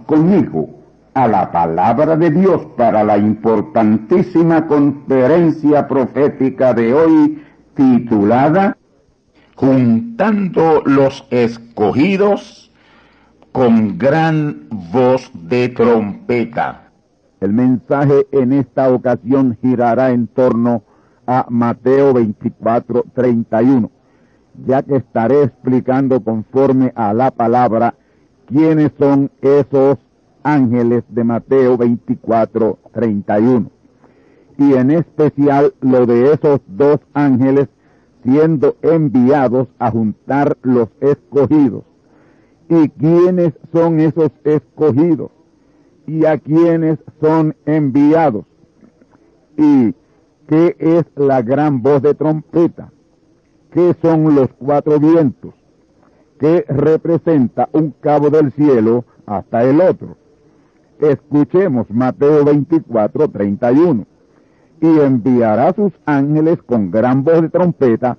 [0.00, 0.68] Conmigo
[1.14, 7.42] a la palabra de Dios para la importantísima conferencia profética de hoy
[7.74, 8.76] titulada
[9.54, 12.70] Juntando los escogidos
[13.52, 16.90] con gran voz de trompeta.
[17.40, 20.82] El mensaje en esta ocasión girará en torno
[21.26, 23.90] a Mateo 24, 31
[24.64, 27.94] ya que estaré explicando conforme a la palabra
[28.46, 29.98] quiénes son esos
[30.42, 33.70] ángeles de Mateo 24, 31.
[34.58, 37.68] Y en especial lo de esos dos ángeles
[38.22, 41.84] siendo enviados a juntar los escogidos.
[42.68, 45.30] ¿Y quiénes son esos escogidos?
[46.06, 48.44] ¿Y a quiénes son enviados?
[49.56, 49.94] ¿Y
[50.48, 52.90] qué es la gran voz de trompeta?
[53.70, 55.54] ¿Qué son los cuatro vientos?
[56.38, 60.16] ¿Qué representa un cabo del cielo hasta el otro?
[61.00, 64.06] Escuchemos Mateo 24, 31.
[64.80, 68.18] Y enviará sus ángeles con gran voz de trompeta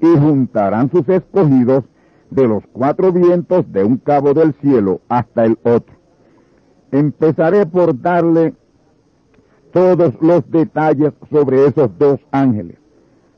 [0.00, 1.84] y juntarán sus escogidos
[2.30, 5.96] de los cuatro vientos de un cabo del cielo hasta el otro.
[6.92, 8.54] Empezaré por darle
[9.72, 12.78] todos los detalles sobre esos dos ángeles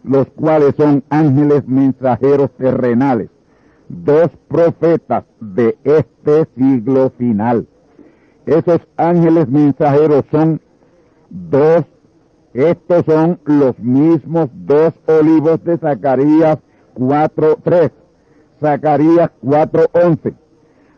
[0.02, 3.28] los cuales son ángeles mensajeros terrenales,
[3.90, 7.66] dos profetas de este siglo final.
[8.46, 10.60] Esos ángeles mensajeros son
[11.28, 11.84] dos,
[12.54, 16.58] estos son los mismos dos olivos de Zacarías
[16.94, 17.90] 4.3,
[18.60, 20.34] Zacarías 4.11,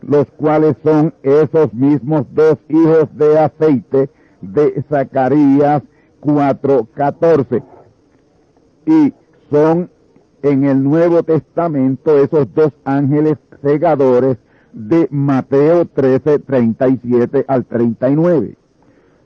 [0.01, 4.09] los cuales son esos mismos dos hijos de aceite
[4.41, 5.81] de Zacarías
[6.21, 7.63] 4.14
[8.85, 9.13] y
[9.49, 9.89] son
[10.43, 14.37] en el Nuevo Testamento esos dos ángeles segadores
[14.73, 18.55] de Mateo 13, 37 al 39.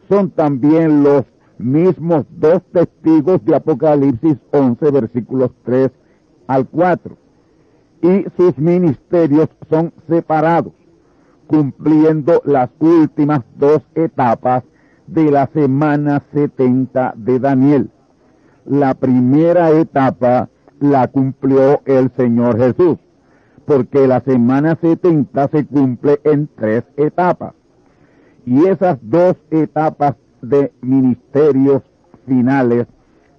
[0.07, 1.25] Son también los
[1.57, 5.89] mismos dos testigos de Apocalipsis 11, versículos 3
[6.47, 7.17] al 4.
[8.03, 10.73] Y sus ministerios son separados,
[11.47, 14.63] cumpliendo las últimas dos etapas
[15.07, 17.89] de la semana 70 de Daniel
[18.67, 22.97] la primera etapa la cumplió el Señor Jesús,
[23.65, 27.53] porque la semana 70 se cumple en tres etapas.
[28.45, 31.83] Y esas dos etapas de ministerios
[32.25, 32.87] finales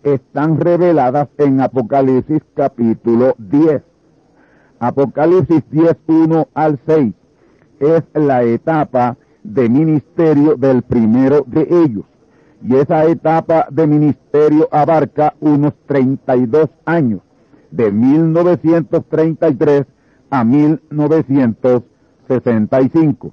[0.02, 3.82] están reveladas en Apocalipsis capítulo 10.
[4.80, 7.14] Apocalipsis 10, 1 al 6
[7.80, 12.04] es la etapa de ministerio del primero de ellos
[12.62, 17.20] y esa etapa de ministerio abarca unos 32 años,
[17.70, 19.86] de 1933
[20.30, 23.32] a 1965.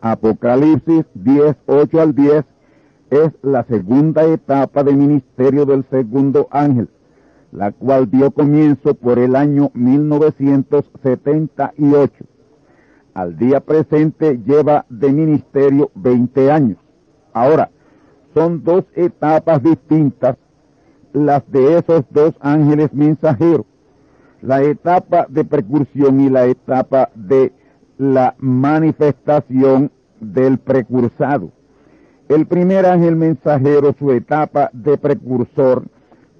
[0.00, 2.44] Apocalipsis 10, 8 al 10
[3.10, 6.88] es la segunda etapa de ministerio del segundo ángel,
[7.52, 12.24] la cual dio comienzo por el año 1978.
[13.12, 16.78] Al día presente lleva de ministerio 20 años.
[17.32, 17.70] Ahora,
[18.34, 20.36] son dos etapas distintas
[21.12, 23.66] las de esos dos ángeles mensajeros.
[24.42, 27.52] La etapa de precursión y la etapa de
[27.98, 29.90] la manifestación
[30.20, 31.50] del precursado.
[32.28, 35.84] El primer ángel mensajero, su etapa de precursor,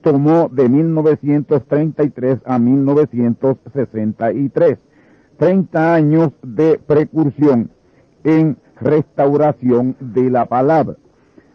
[0.03, 4.79] tomó de 1933 a 1963.
[5.37, 7.71] 30 años de precursión
[8.25, 10.97] en restauración de la palabra.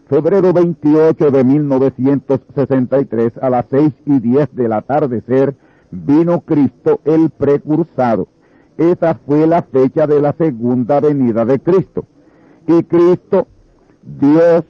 [0.08, 5.56] Febrero 28 de 1963 a las 6 y 10 del atardecer
[5.90, 8.28] vino Cristo el precursado.
[8.78, 12.06] Esa fue la fecha de la segunda venida de Cristo.
[12.68, 13.48] Y Cristo,
[14.04, 14.64] Dios,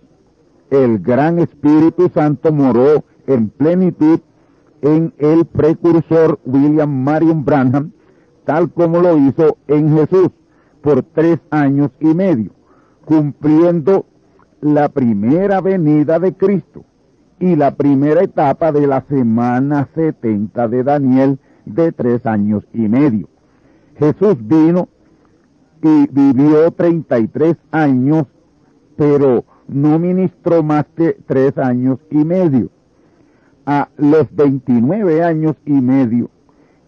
[0.70, 4.22] el gran Espíritu Santo, moró en plenitud
[4.82, 7.92] en el precursor William Marion Branham,
[8.46, 10.30] tal como lo hizo en Jesús
[10.82, 12.52] por tres años y medio,
[13.04, 14.06] cumpliendo
[14.66, 16.84] la primera venida de Cristo
[17.40, 23.30] y la primera etapa de la semana 70 de Daniel de tres años y medio.
[24.00, 24.90] Jesús vino
[25.84, 28.26] y vivió 33 años,
[28.98, 32.72] pero no ministró más que tres años y medio.
[33.68, 36.32] A los 29 años y medio,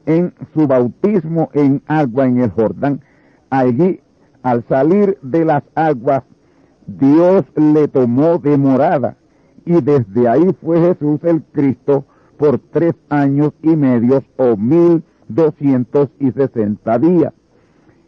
[0.08, 3.02] en su bautismo en agua en el Jordán,
[3.52, 4.00] allí,
[4.42, 6.24] al salir de las aguas,
[6.88, 9.18] Dios le tomó de morada
[9.66, 12.06] y desde ahí fue Jesús el Cristo
[12.38, 17.34] por tres años y medio o mil doscientos y sesenta días.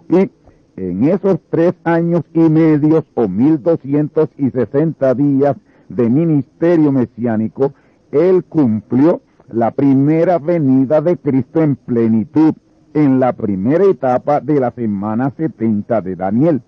[0.09, 0.31] Y
[0.77, 5.57] en esos tres años y medio o mil doscientos y sesenta días
[5.89, 7.73] de ministerio mesiánico,
[8.11, 9.21] él cumplió
[9.51, 12.53] la primera venida de Cristo en plenitud
[12.93, 16.61] en la primera etapa de la semana 70 de Daniel,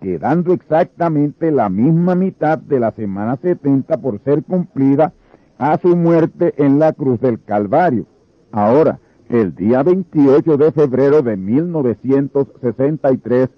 [0.00, 5.12] quedando exactamente la misma mitad de la semana 70 por ser cumplida
[5.58, 8.06] a su muerte en la cruz del Calvario.
[8.52, 13.50] Ahora, el día 28 de febrero de 1963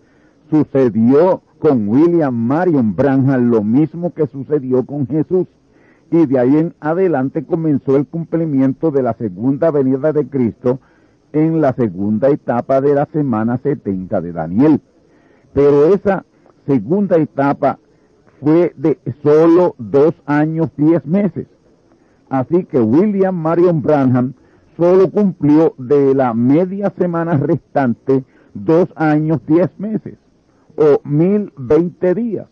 [0.51, 5.47] sucedió con William Marion Branham lo mismo que sucedió con Jesús
[6.11, 10.81] y de ahí en adelante comenzó el cumplimiento de la segunda venida de Cristo
[11.33, 14.81] en la segunda etapa de la semana 70 de Daniel.
[15.53, 16.25] Pero esa
[16.71, 17.81] segunda etapa
[18.41, 21.49] fue de solo dos años, diez meses.
[22.29, 24.35] Así que William Marion Branham
[24.77, 28.25] solo cumplió de la media semana restante
[28.55, 30.15] dos años, diez meses
[30.77, 32.47] o mil veinte días,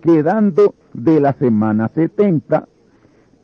[0.00, 2.66] quedando de la semana 70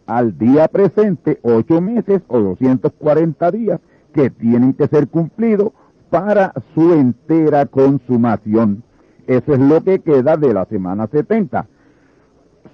[0.06, 3.80] al día presente ocho meses o 240 días
[4.14, 5.72] que tienen que ser cumplidos
[6.08, 8.85] para su entera consumación.
[9.26, 11.66] Eso es lo que queda de la semana 70.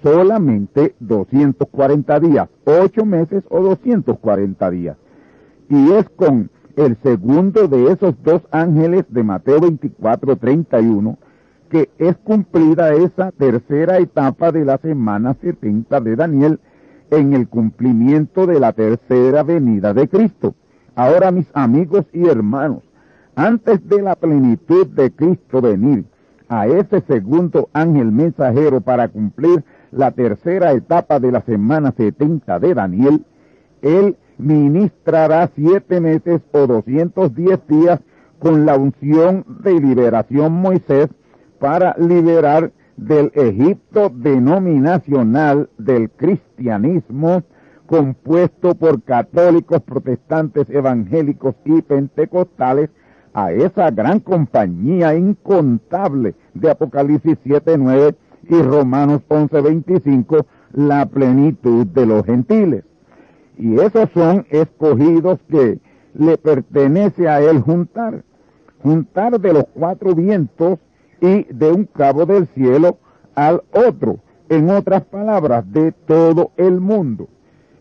[0.03, 4.97] Solamente 240 días, ocho meses o 240 días.
[5.69, 11.17] Y es con el segundo de esos dos ángeles de Mateo 24, 31,
[11.69, 16.59] que es cumplida esa tercera etapa de la semana 70 de Daniel
[17.09, 20.53] en el cumplimiento de la tercera venida de Cristo.
[20.95, 22.83] Ahora, mis amigos y hermanos,
[23.35, 26.05] antes de la plenitud de Cristo venir
[26.59, 32.73] a ese segundo ángel mensajero para cumplir la tercera etapa de la semana 70 de
[32.75, 33.25] Daniel,
[33.81, 37.99] él ministrará siete meses o 210 días
[38.37, 41.09] con la unción de liberación Moisés
[41.59, 47.41] para liberar del Egipto denominacional del cristianismo
[47.87, 52.91] compuesto por católicos, protestantes, evangélicos y pentecostales
[53.33, 58.15] a esa gran compañía incontable de Apocalipsis 7.9
[58.49, 62.83] y Romanos 11.25, la plenitud de los gentiles.
[63.57, 65.79] Y esos son escogidos que
[66.13, 68.23] le pertenece a él juntar,
[68.81, 70.79] juntar de los cuatro vientos
[71.21, 72.97] y de un cabo del cielo
[73.35, 74.17] al otro,
[74.49, 77.27] en otras palabras, de todo el mundo.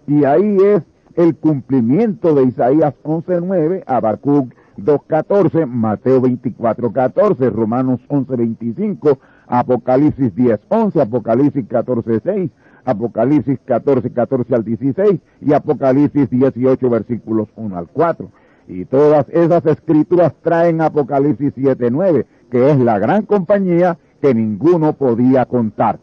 [0.06, 0.82] Y ahí es
[1.16, 12.50] el cumplimiento de Isaías 11.9, Habacuc 2.14, Mateo 24.14, Romanos 11.25, Apocalipsis 10.11, Apocalipsis 14.6,
[12.84, 18.30] Apocalipsis 14.14 al 16 y Apocalipsis 18 versículos 1 al 4.
[18.68, 25.44] Y todas esas escrituras traen Apocalipsis 7.9, que es la gran compañía que ninguno podía
[25.46, 25.98] contar.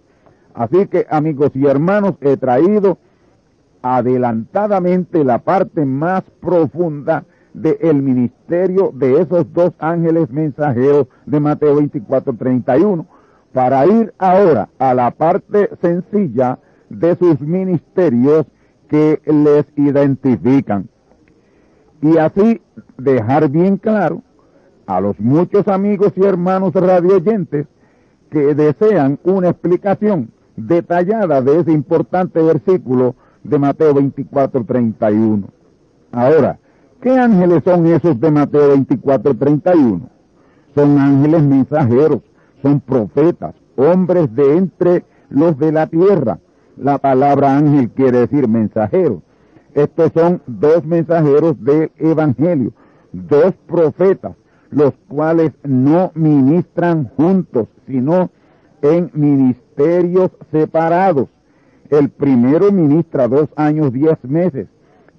[0.53, 2.97] Así que amigos y hermanos, he traído
[3.81, 12.33] adelantadamente la parte más profunda del ministerio de esos dos ángeles mensajeros de Mateo 24,
[12.33, 13.05] 31,
[13.53, 18.45] para ir ahora a la parte sencilla de sus ministerios
[18.87, 20.89] que les identifican.
[22.01, 22.61] Y así
[22.97, 24.21] dejar bien claro
[24.85, 27.67] a los muchos amigos y hermanos radioyentes
[28.31, 35.47] que desean una explicación detallada de ese importante versículo de Mateo 24, 31.
[36.11, 36.59] Ahora,
[37.01, 40.09] ¿qué ángeles son esos de Mateo 24, 31?
[40.75, 42.21] Son ángeles mensajeros,
[42.61, 46.39] son profetas, hombres de entre los de la tierra.
[46.77, 49.21] La palabra ángel quiere decir mensajero.
[49.73, 52.73] Estos son dos mensajeros del Evangelio,
[53.11, 54.35] dos profetas,
[54.71, 58.29] los cuales no ministran juntos, sino
[58.81, 61.27] en ministerios separados.
[61.89, 64.67] El primero ministra dos años diez meses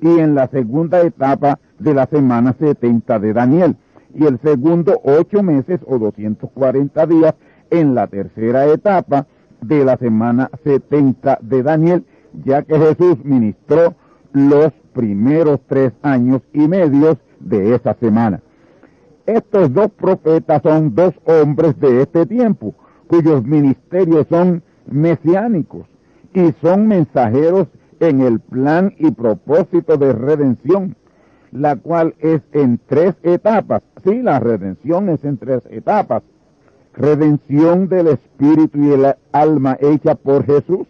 [0.00, 3.76] y en la segunda etapa de la semana 70 de Daniel
[4.14, 7.34] y el segundo ocho meses o 240 días
[7.70, 9.26] en la tercera etapa
[9.60, 12.04] de la semana 70 de Daniel,
[12.44, 13.94] ya que Jesús ministró
[14.32, 18.40] los primeros tres años y medios de esa semana.
[19.26, 22.74] Estos dos profetas son dos hombres de este tiempo,
[23.06, 25.86] cuyos ministerios son mesiánicos
[26.34, 27.68] y son mensajeros
[28.00, 30.96] en el plan y propósito de redención,
[31.52, 33.82] la cual es en tres etapas.
[34.02, 36.22] Sí, la redención es en tres etapas.
[36.94, 40.86] Redención del espíritu y el alma hecha por Jesús.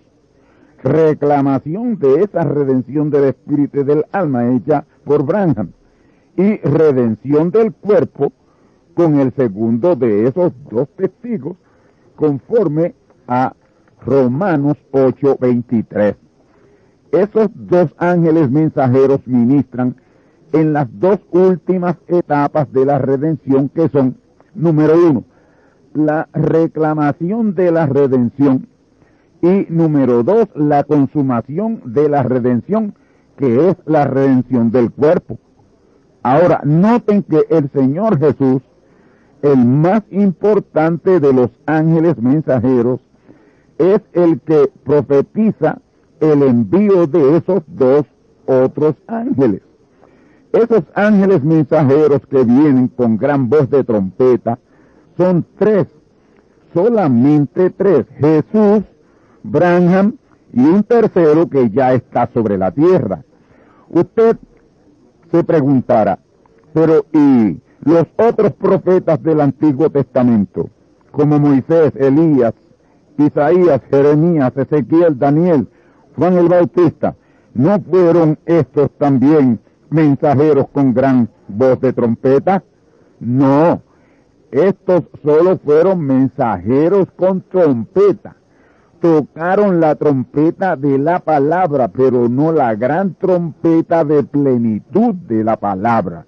[0.82, 5.72] Reclamación de esa redención del espíritu y del alma hecha por Branham.
[6.36, 8.32] Y redención del cuerpo
[8.94, 11.56] con el segundo de esos dos testigos
[12.16, 12.94] conforme
[13.26, 13.54] a
[14.04, 16.29] Romanos 8:23.
[17.12, 19.96] Esos dos ángeles mensajeros ministran
[20.52, 24.16] en las dos últimas etapas de la redención que son,
[24.54, 25.24] número uno,
[25.92, 28.68] la reclamación de la redención
[29.42, 32.94] y número dos, la consumación de la redención,
[33.36, 35.38] que es la redención del cuerpo.
[36.22, 38.62] Ahora, noten que el Señor Jesús,
[39.42, 43.00] el más importante de los ángeles mensajeros,
[43.78, 45.78] es el que profetiza
[46.20, 48.06] el envío de esos dos
[48.46, 49.62] otros ángeles.
[50.52, 54.58] Esos ángeles mensajeros que vienen con gran voz de trompeta
[55.16, 55.86] son tres,
[56.74, 58.84] solamente tres, Jesús,
[59.42, 60.16] Branham
[60.52, 63.22] y un tercero que ya está sobre la tierra.
[63.88, 64.36] Usted
[65.30, 66.18] se preguntará,
[66.72, 70.68] pero ¿y los otros profetas del Antiguo Testamento,
[71.12, 72.54] como Moisés, Elías,
[73.18, 75.68] Isaías, Jeremías, Ezequiel, Daniel,
[76.20, 77.16] Juan el Bautista,
[77.54, 79.58] ¿no fueron estos también
[79.88, 82.62] mensajeros con gran voz de trompeta?
[83.20, 83.80] No,
[84.50, 88.36] estos solo fueron mensajeros con trompeta.
[89.00, 95.56] Tocaron la trompeta de la palabra, pero no la gran trompeta de plenitud de la
[95.56, 96.26] palabra.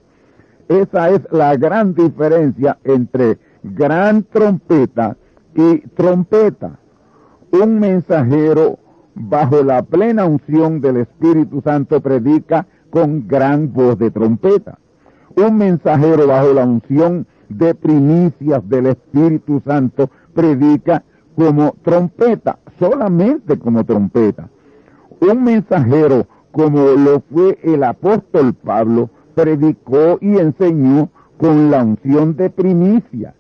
[0.69, 5.19] Esa es la gran diferencia entre gran trompeta
[5.55, 6.79] y trompeta.
[7.51, 8.79] Un mensajero
[9.15, 14.79] bajo la plena unción del Espíritu Santo predica con gran voz de trompeta.
[15.37, 21.03] Un mensajero bajo la unción de primicias del Espíritu Santo predica
[21.37, 24.49] como trompeta, solamente como trompeta.
[25.21, 32.51] Un mensajero como lo fue el apóstol Pablo, predicó y enseñó con la unción de
[32.51, 33.35] primicia,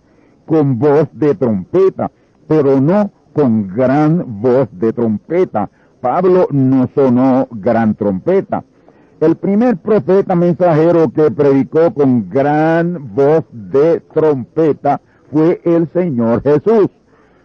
[0.47, 2.11] con voz de trompeta,
[2.49, 5.71] pero no con gran voz de trompeta.
[6.01, 8.65] Pablo no sonó gran trompeta.
[9.21, 16.89] El primer profeta mensajero que predicó con gran voz de trompeta fue el Señor Jesús,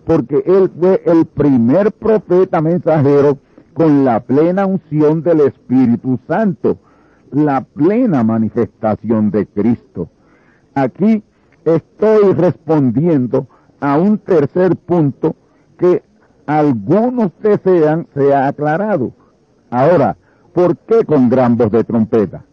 [0.06, 3.38] porque él fue el primer profeta mensajero
[3.74, 6.80] con la plena unción del Espíritu Santo,
[7.32, 10.10] la plena manifestación de Cristo.
[10.74, 11.24] Aquí
[11.64, 13.48] estoy respondiendo
[13.80, 15.36] a un tercer punto
[15.78, 16.04] que
[16.46, 19.12] algunos desean sea aclarado.
[19.70, 20.18] Ahora,
[20.54, 22.44] ¿por qué con gran voz de trompeta?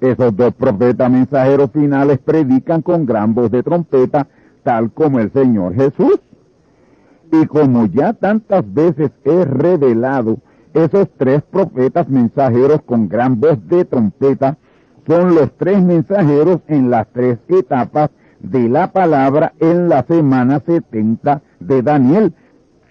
[0.00, 4.26] Esos dos profetas mensajeros finales predican con gran voz de trompeta,
[4.62, 6.20] tal como el Señor Jesús.
[7.30, 10.38] Y como ya tantas veces he revelado,
[10.74, 14.56] esos tres profetas mensajeros con gran voz de trompeta
[15.06, 18.10] son los tres mensajeros en las tres etapas
[18.40, 22.34] de la palabra en la semana 70 de Daniel.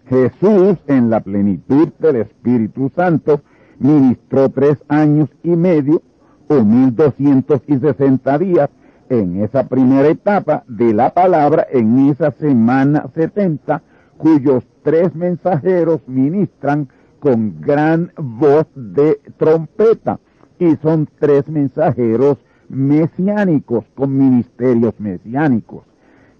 [0.07, 3.41] Jesús en la plenitud del Espíritu Santo
[3.79, 6.01] ministró tres años y medio
[6.47, 8.69] o mil doscientos y sesenta días
[9.09, 13.81] en esa primera etapa de la palabra en esa semana setenta,
[14.17, 16.87] cuyos tres mensajeros ministran
[17.19, 20.19] con gran voz de trompeta
[20.59, 22.37] y son tres mensajeros
[22.69, 25.90] mesiánicos con ministerios mesiánicos.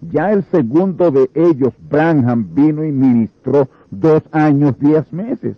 [0.10, 5.56] Ya el segundo de ellos, Branham, vino y ministró dos años, diez meses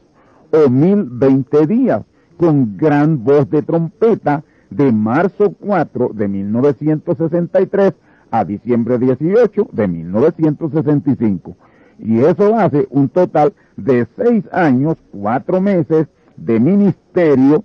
[0.52, 2.04] o mil veinte días
[2.38, 7.94] con gran voz de trompeta de marzo 4 de 1963
[8.32, 11.56] a diciembre 18 de 1965.
[12.00, 17.64] Y eso hace un total de seis años, cuatro meses de ministerio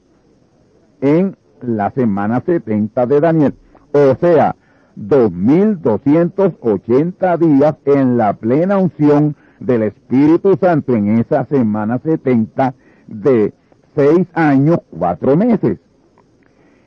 [1.01, 3.55] en la semana 70 de Daniel.
[3.93, 4.55] O sea,
[4.99, 12.75] 2.280 días en la plena unción del Espíritu Santo en esa semana 70
[13.07, 13.55] de
[13.95, 15.79] seis años, cuatro meses.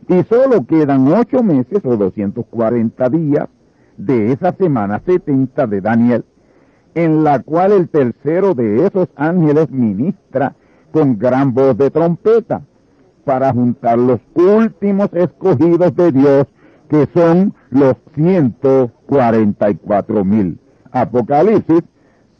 [0.08, 3.48] Y solo quedan ocho meses o 240 días
[3.98, 6.26] de esa semana 70 de Daniel,
[6.96, 10.56] en la cual el tercero de esos ángeles ministra
[10.92, 12.62] con gran voz de trompeta
[13.24, 16.48] para juntar los últimos escogidos de Dios,
[16.92, 20.60] que son los 144 mil.
[20.92, 21.84] Apocalipsis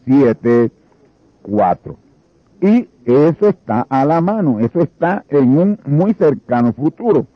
[0.04, 0.70] 7,
[1.44, 1.96] 4.
[2.60, 7.28] Y eso está a la mano, eso está en un muy cercano futuro.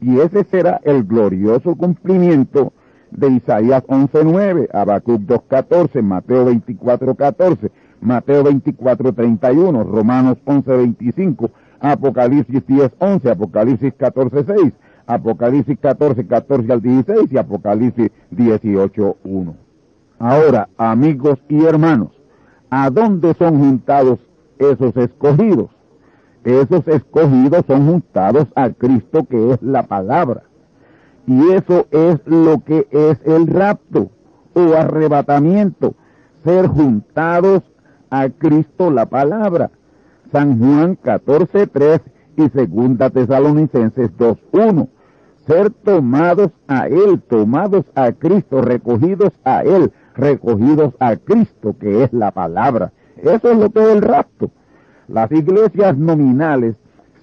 [0.00, 2.72] Y ese será el glorioso cumplimiento
[3.10, 11.50] de Isaías 11.9, Habacuc 2.14, Mateo 24.14, Mateo 24.31, Romanos 11.25,
[11.80, 14.72] Apocalipsis 10.11, Apocalipsis 14.6,
[15.14, 19.54] Apocalipsis 14, 14 al 16 y Apocalipsis 18.1.
[20.18, 22.10] Ahora, amigos y hermanos,
[22.70, 24.20] ¿a dónde son juntados
[24.58, 25.70] esos escogidos?
[26.44, 30.44] Esos escogidos son juntados a Cristo que es la palabra.
[31.26, 34.10] Y eso es lo que es el rapto
[34.54, 35.94] o arrebatamiento,
[36.44, 37.62] ser juntados
[38.10, 39.70] a Cristo la palabra.
[40.32, 42.00] San Juan 14.3
[42.36, 44.88] y segunda Tesalonicenses 2.1.
[45.46, 52.12] Ser tomados a Él, tomados a Cristo, recogidos a Él, recogidos a Cristo, que es
[52.12, 52.92] la palabra.
[53.16, 54.50] Eso es lo que es el rapto.
[55.08, 56.76] Las iglesias nominales,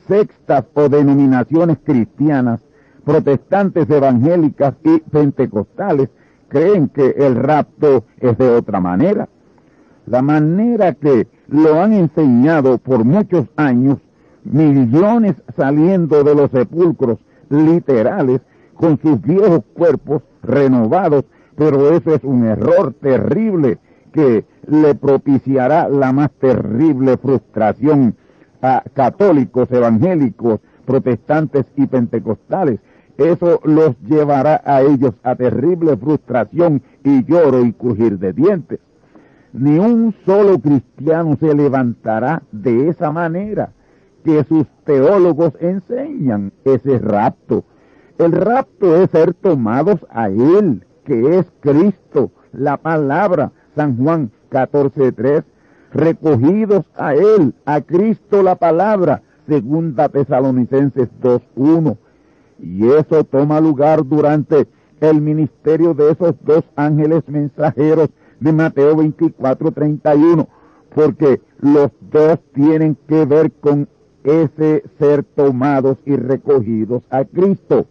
[0.08, 2.60] sextas o denominaciones cristianas,
[3.05, 6.10] protestantes evangélicas y pentecostales
[6.49, 9.29] creen que el rapto es de otra manera.
[10.05, 13.97] La manera que lo han enseñado por muchos años,
[14.43, 17.19] millones saliendo de los sepulcros
[17.50, 18.42] literales
[18.76, 23.78] con sus viejos cuerpos renovados, pero eso es un error terrible
[24.14, 28.16] que le propiciará la más terrible frustración
[28.62, 32.80] a católicos, evangélicos, protestantes y pentecostales.
[33.18, 38.80] Eso los llevará a ellos a terrible frustración y lloro y crujir de dientes.
[39.52, 43.74] Ni un solo cristiano se levantará de esa manera
[44.23, 47.63] que sus teólogos enseñan ese rapto.
[48.17, 55.43] El rapto es ser tomados a Él, que es Cristo, la palabra, San Juan 14.3,
[55.93, 61.97] recogidos a Él, a Cristo la palabra, segunda Tesalonicenses 2.1.
[62.60, 64.67] Y eso toma lugar durante
[64.99, 70.47] el ministerio de esos dos ángeles mensajeros de Mateo 24.31,
[70.93, 73.88] porque los dos tienen que ver con
[74.23, 77.86] ese ser tomados y recogidos a Cristo.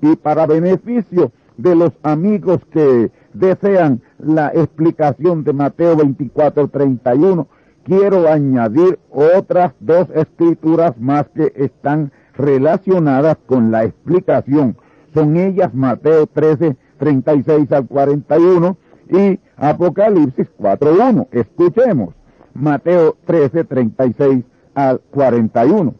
[0.00, 7.46] Y para beneficio de los amigos que desean la explicación de Mateo 24, 31,
[7.84, 14.76] quiero añadir otras dos escrituras más que están relacionadas con la explicación.
[15.14, 18.76] Son ellas Mateo 13, 36 al 41
[19.10, 21.28] y Apocalipsis 4, 1.
[21.32, 22.14] Escuchemos.
[22.54, 25.94] Mateo 13, 36 al 41.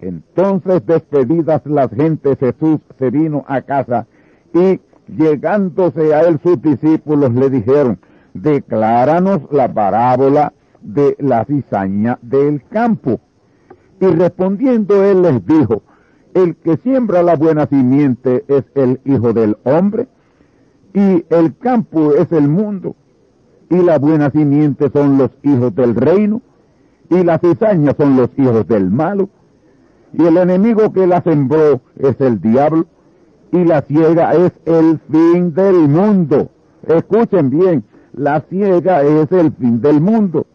[0.00, 4.06] Entonces despedidas las gentes, Jesús se vino a casa
[4.52, 7.98] y llegándose a él sus discípulos le dijeron,
[8.34, 13.20] decláranos la parábola de la cizaña del campo.
[14.00, 15.82] Y respondiendo él les dijo,
[16.34, 20.08] el que siembra la buena simiente es el Hijo del Hombre,
[20.92, 22.94] y el campo es el mundo,
[23.70, 26.42] y la buena simiente son los hijos del reino,
[27.10, 29.28] y la cizaña son los hijos del malo,
[30.12, 32.86] y el enemigo que la sembró es el diablo,
[33.52, 36.50] y la ciega es el fin del mundo.
[36.86, 40.46] Escuchen bien, la ciega es el fin del mundo.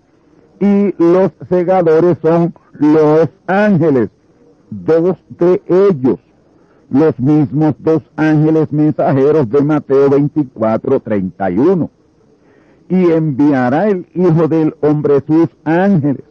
[0.59, 4.09] Y los segadores son los ángeles.
[4.69, 6.19] dos de ellos,
[6.91, 11.89] los mismos dos ángeles mensajeros de Mateo 24, 31.
[12.89, 16.23] Y enviará el Hijo del Hombre sus ángeles,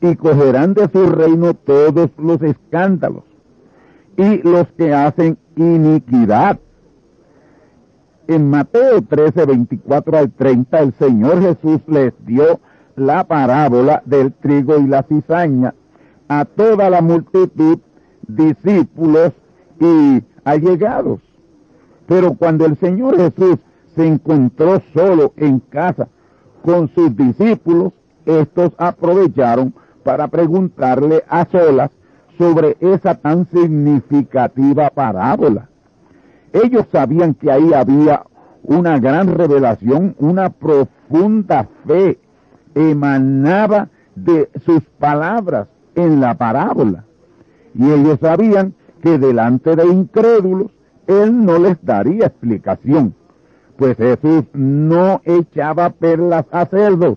[0.00, 3.24] y cogerán de su reino todos los escándalos,
[4.16, 6.58] y los que hacen iniquidad.
[8.26, 12.60] En Mateo 13, 24 al 30, el Señor Jesús les dio
[12.94, 15.74] la parábola del trigo y la cizaña
[16.28, 17.78] a toda la multitud,
[18.26, 19.32] discípulos
[19.80, 21.20] y allegados.
[22.06, 23.56] Pero cuando el Señor Jesús
[23.94, 26.08] se encontró solo en casa
[26.62, 27.92] con sus discípulos,
[28.26, 31.90] estos aprovecharon para preguntarle a solas
[32.36, 35.68] sobre esa tan significativa parábola.
[36.52, 38.22] Ellos sabían que ahí había
[38.62, 42.18] una gran revelación, una profunda fe
[42.74, 47.04] emanaba de sus palabras en la parábola.
[47.74, 50.70] Y ellos sabían que delante de incrédulos
[51.06, 53.14] él no les daría explicación,
[53.76, 57.16] pues Jesús no echaba perlas a cerdos,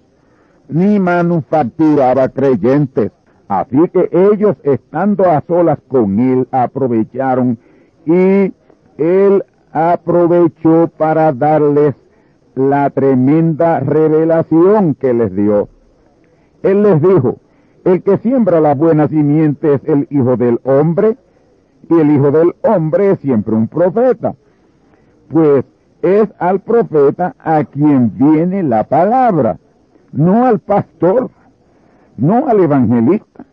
[0.71, 3.11] ni manufacturaba creyentes.
[3.47, 7.59] Así que ellos, estando a solas con él, aprovecharon
[8.05, 8.53] y
[8.97, 11.95] él aprovechó para darles
[12.55, 15.69] la tremenda revelación que les dio.
[16.63, 17.37] Él les dijo,
[17.83, 21.17] el que siembra la buena simiente es el Hijo del Hombre,
[21.89, 24.35] y el Hijo del Hombre es siempre un profeta.
[25.29, 25.65] Pues
[26.01, 29.57] es al profeta a quien viene la palabra,
[30.11, 31.29] no al pastor,
[32.17, 33.45] no al evangelista,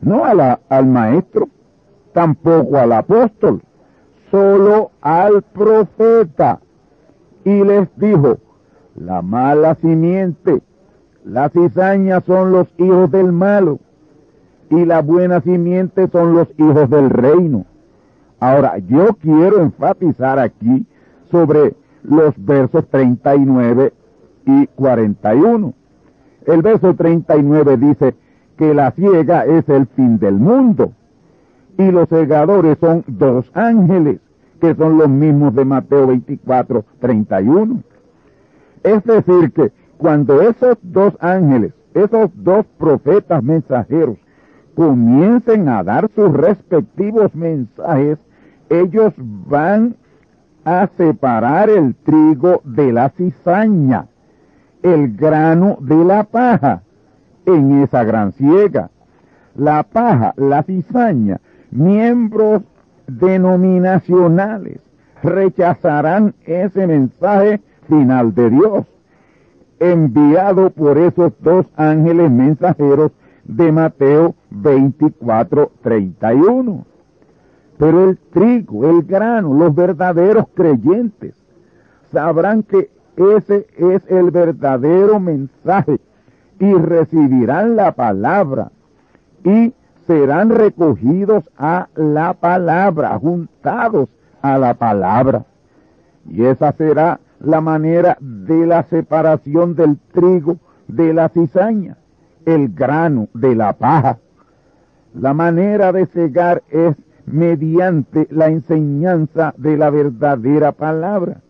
[0.00, 1.48] no al maestro,
[2.12, 3.62] tampoco al apóstol,
[4.30, 6.60] solo al profeta
[7.44, 8.38] y les dijo,
[8.94, 10.60] la mala simiente,
[11.24, 13.78] la cizaña son los hijos del malo
[14.70, 17.64] y la buena simiente son los hijos del reino.
[18.40, 20.86] Ahora, yo quiero enfatizar aquí
[21.30, 23.92] sobre los versos 39
[24.46, 25.74] y 41.
[26.48, 28.14] El verso 39 dice
[28.56, 30.92] que la ciega es el fin del mundo
[31.76, 34.18] y los segadores son dos ángeles
[34.58, 37.82] que son los mismos de Mateo 24, 31.
[38.82, 44.16] Es decir, que cuando esos dos ángeles, esos dos profetas mensajeros,
[44.74, 48.18] comiencen a dar sus respectivos mensajes,
[48.70, 49.96] ellos van
[50.64, 54.06] a separar el trigo de la cizaña,
[54.82, 56.82] el grano de la paja,
[57.46, 58.90] en esa gran ciega.
[59.54, 62.62] La paja, la cizaña, miembros
[63.06, 64.80] denominacionales
[65.22, 68.86] rechazarán ese mensaje final de Dios,
[69.80, 73.12] enviado por esos dos ángeles mensajeros
[73.44, 76.84] de Mateo 24, 31.
[77.78, 81.34] Pero el trigo, el grano, los verdaderos creyentes
[82.12, 86.00] sabrán que ese es el verdadero mensaje
[86.60, 88.70] y recibirán la palabra
[89.44, 89.74] y
[90.06, 94.08] serán recogidos a la palabra, juntados
[94.40, 95.44] a la palabra.
[96.26, 101.96] Y esa será la manera de la separación del trigo de la cizaña,
[102.46, 104.18] el grano de la paja.
[105.14, 111.40] La manera de cegar es mediante la enseñanza de la verdadera palabra,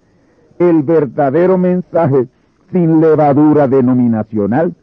[0.59, 2.29] el verdadero mensaje
[2.73, 4.75] sin levadura denominacional.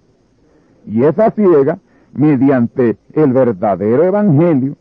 [0.85, 1.79] Y esa ciega
[2.13, 4.75] mediante el verdadero evangelio,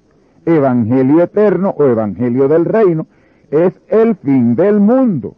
[0.47, 3.07] evangelio eterno o evangelio del reino,
[3.51, 5.37] es el fin del mundo,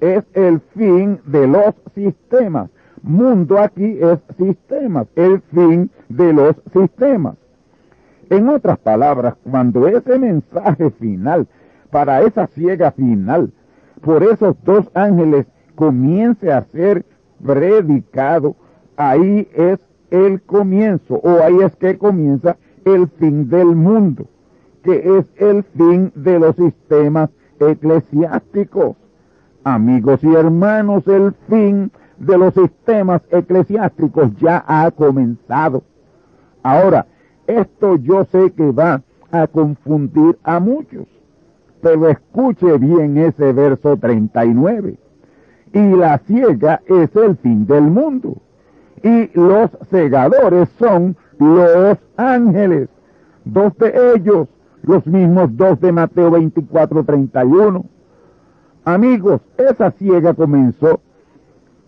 [0.00, 2.70] es el fin de los sistemas.
[3.02, 7.36] Mundo aquí es sistemas, el fin de los sistemas.
[8.30, 11.46] En otras palabras, cuando ese mensaje final,
[11.90, 13.52] para esa ciega final,
[14.02, 17.04] por esos dos ángeles comience a ser
[17.44, 18.56] predicado,
[18.96, 19.78] ahí es
[20.10, 24.26] el comienzo, o ahí es que comienza el fin del mundo,
[24.82, 28.96] que es el fin de los sistemas eclesiásticos.
[29.64, 35.82] Amigos y hermanos, el fin de los sistemas eclesiásticos ya ha comenzado.
[36.62, 37.06] Ahora,
[37.46, 41.06] esto yo sé que va a confundir a muchos,
[41.82, 44.96] pero escuche bien ese verso 39.
[45.74, 48.36] Y la ciega es el fin del mundo
[49.02, 52.88] y los segadores son los ángeles.
[53.44, 54.48] Dos de ellos,
[54.82, 57.84] los mismos dos de Mateo 24, 31.
[58.84, 61.00] Amigos, esa ciega comenzó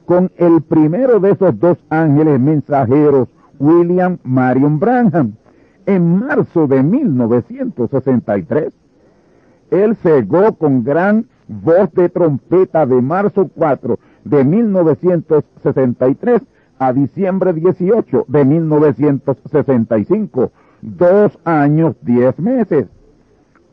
[0.06, 3.28] con el primero de esos dos ángeles mensajeros,
[3.58, 5.34] William Marion Branham,
[5.86, 8.72] en marzo de 1963,
[9.70, 16.40] él cegó con gran voz de trompeta de marzo 4 de 1963
[16.78, 22.86] a diciembre 18 de 1965, dos años diez meses,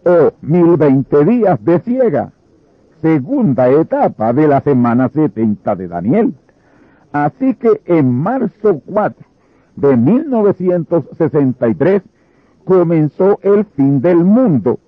[0.05, 2.31] o mil veinte días de ciega,
[3.01, 6.33] segunda etapa de la semana 70 de Daniel.
[7.11, 9.25] Así que en marzo 4
[9.75, 12.03] de 1963
[12.63, 14.79] comenzó el fin del mundo,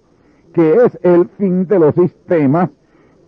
[0.53, 2.69] que es el fin de los sistemas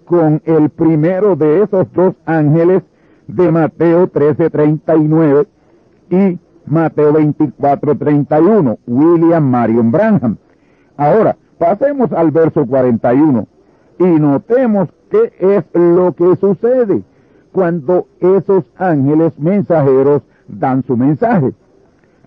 [0.05, 2.83] con el primero de esos dos ángeles
[3.27, 5.47] de Mateo 13:39
[6.09, 10.38] y Mateo 24:31, William Marion Branham.
[10.97, 13.47] Ahora, pasemos al verso 41
[13.99, 17.03] y notemos qué es lo que sucede
[17.51, 21.53] cuando esos ángeles mensajeros dan su mensaje.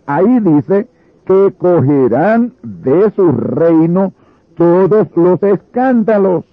[0.06, 0.88] Ahí dice
[1.26, 4.12] que cogerán de su reino
[4.58, 6.44] todos los escándalos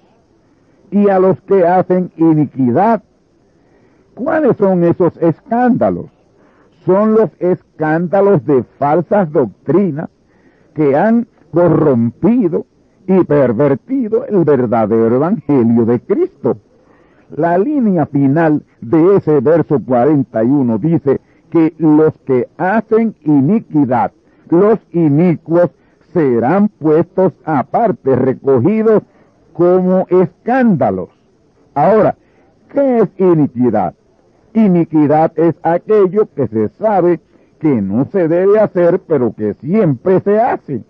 [0.91, 3.03] y a los que hacen iniquidad.
[4.13, 6.05] ¿Cuáles son esos escándalos?
[6.85, 10.09] Son los escándalos de falsas doctrinas
[10.75, 12.67] que han corrompido
[13.07, 16.57] y pervertido el verdadero evangelio de Cristo.
[17.35, 24.11] La línea final de ese verso 41 dice que los que hacen iniquidad,
[24.49, 25.71] los inicuos,
[26.15, 29.03] serán puestos aparte, recogidos
[29.51, 31.09] como escándalos.
[31.73, 32.15] Ahora,
[32.69, 33.93] ¿qué es iniquidad?
[34.53, 37.19] Iniquidad es aquello que se sabe
[37.59, 40.83] que no se debe hacer, pero que siempre se hace.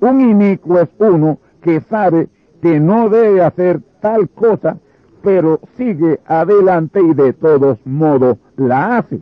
[0.00, 2.30] Un inicuo es uno que sabe
[2.62, 4.78] que no debe hacer tal cosa,
[5.22, 9.20] pero sigue adelante y de todos modos la hace,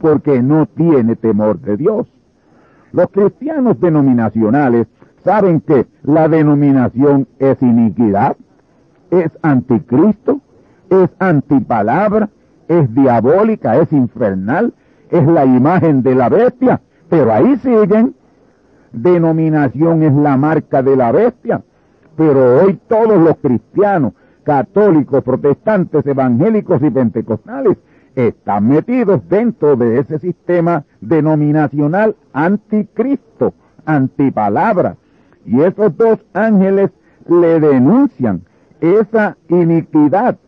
[0.00, 2.08] porque no tiene temor de Dios.
[2.94, 4.86] Los cristianos denominacionales
[5.24, 8.36] saben que la denominación es iniquidad,
[9.10, 10.40] es anticristo,
[10.90, 12.28] es antipalabra,
[12.68, 14.72] es diabólica, es infernal,
[15.10, 18.14] es la imagen de la bestia, pero ahí siguen
[18.92, 21.62] denominación es la marca de la bestia.
[22.16, 24.12] Pero hoy todos los cristianos,
[24.44, 27.76] católicos, protestantes, evangélicos y pentecostales
[28.16, 34.96] están metidos dentro de ese sistema denominacional anticristo, antipalabra.
[35.44, 36.90] Y esos dos ángeles
[37.28, 38.42] le denuncian
[38.80, 40.38] esa iniquidad.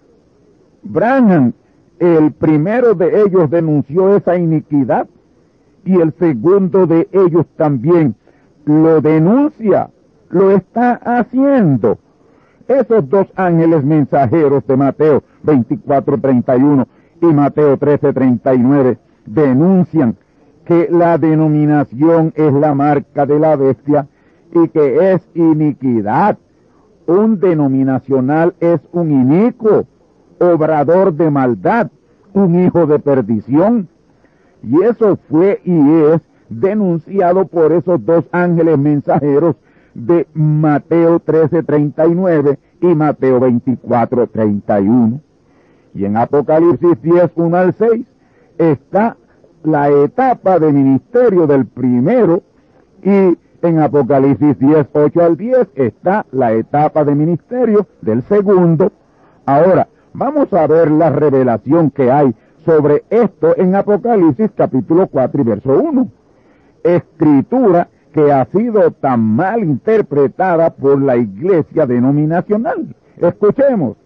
[0.82, 1.52] Branham,
[1.98, 5.08] el primero de ellos denunció esa iniquidad
[5.84, 8.14] y el segundo de ellos también
[8.64, 9.90] lo denuncia,
[10.30, 11.98] lo está haciendo.
[12.68, 16.86] Esos dos ángeles mensajeros de Mateo 24:31
[17.20, 20.16] y Mateo 13:39 denuncian
[20.64, 24.06] que la denominación es la marca de la bestia
[24.52, 26.38] y que es iniquidad.
[27.06, 29.84] Un denominacional es un inicuo,
[30.40, 31.90] obrador de maldad,
[32.32, 33.88] un hijo de perdición.
[34.62, 35.78] Y eso fue y
[36.12, 39.56] es denunciado por esos dos ángeles mensajeros
[39.94, 45.20] de Mateo 13:39 y Mateo 24:31.
[45.96, 48.06] Y en Apocalipsis 10, 1 al 6
[48.58, 49.16] está
[49.64, 52.42] la etapa de ministerio del primero
[53.02, 58.92] y en Apocalipsis 10, 8 al 10 está la etapa de ministerio del segundo.
[59.46, 65.44] Ahora, vamos a ver la revelación que hay sobre esto en Apocalipsis capítulo 4 y
[65.44, 66.08] verso 1
[66.84, 72.94] escritura que ha sido tan mal interpretada por la iglesia denominacional.
[73.18, 73.96] Escuchemos.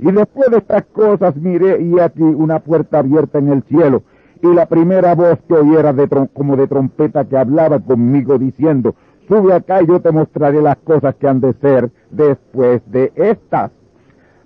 [0.00, 4.02] Y después de estas cosas miré y aquí una puerta abierta en el cielo
[4.42, 8.94] y la primera voz que oyera de como de trompeta que hablaba conmigo diciendo,
[9.28, 13.70] sube acá y yo te mostraré las cosas que han de ser después de estas.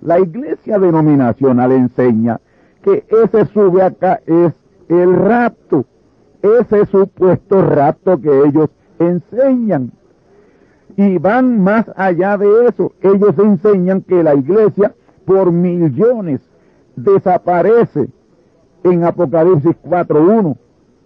[0.00, 2.40] La iglesia denominacional enseña
[2.82, 4.52] que ese sube acá es
[4.88, 5.86] el rapto
[6.44, 9.92] ese supuesto rapto que ellos enseñan.
[10.96, 12.92] Y van más allá de eso.
[13.00, 16.40] Ellos enseñan que la iglesia por millones
[16.96, 18.08] desaparece
[18.82, 20.56] en Apocalipsis 4.1,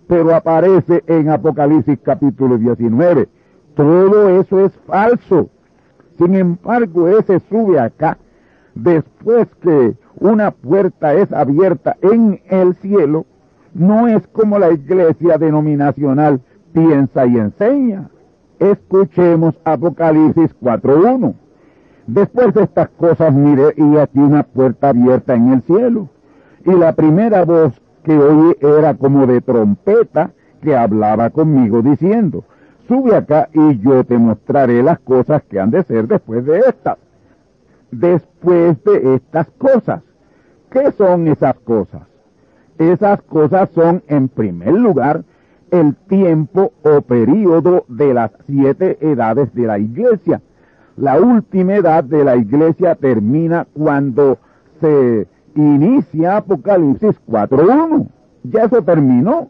[0.07, 3.29] pero aparece en Apocalipsis capítulo 19.
[3.75, 5.49] Todo eso es falso.
[6.19, 8.19] Sin embargo, ese sube acá
[8.75, 13.27] después que una puerta es abierta en el cielo
[13.75, 16.41] no es como la iglesia denominacional
[16.73, 18.11] piensa y enseña.
[18.59, 21.35] Escuchemos Apocalipsis 4.1.
[22.09, 26.09] Después de estas cosas miré y aquí una puerta abierta en el cielo.
[26.65, 30.31] Y la primera voz que oí era como de trompeta
[30.63, 32.45] que hablaba conmigo diciendo,
[32.89, 36.97] Sube acá y yo te mostraré las cosas que han de ser después de estas.
[37.91, 40.01] Después de estas cosas.
[40.71, 42.03] ¿Qué son esas cosas?
[42.79, 45.25] Esas cosas son, en primer lugar,
[45.71, 50.41] el tiempo o periodo de las siete edades de la iglesia.
[50.99, 54.39] La última edad de la iglesia termina cuando
[54.81, 58.09] se inicia Apocalipsis 4.1.
[58.43, 59.49] Ya eso terminó.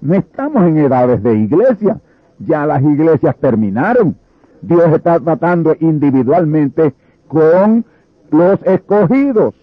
[0.00, 1.98] No estamos en edades de iglesia.
[2.38, 4.14] Ya las iglesias terminaron.
[4.62, 6.94] Dios está tratando individualmente
[7.26, 7.84] con
[8.30, 9.54] los escogidos.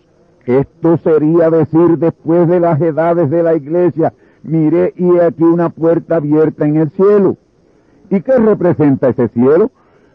[0.45, 4.13] Esto sería decir después de las edades de la iglesia,
[4.43, 7.37] mire y aquí una puerta abierta en el cielo.
[8.09, 9.71] ¿Y qué representa ese cielo?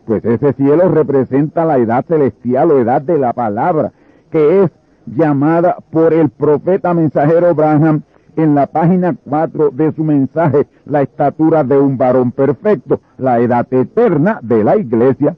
[0.06, 3.92] Pues ese cielo representa la edad celestial o edad de la palabra,
[4.30, 4.70] que es
[5.04, 8.02] llamada por el profeta mensajero Abraham
[8.36, 13.66] en la página 4 de su mensaje, la estatura de un varón perfecto, la edad
[13.72, 15.36] eterna de la iglesia.